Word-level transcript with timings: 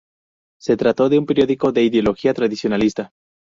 Se 0.59 0.77
trató 0.77 1.09
de 1.09 1.19
un 1.19 1.27
periódico 1.27 1.71
de 1.71 1.83
ideología 1.83 2.33
tradicionalista. 2.33 3.11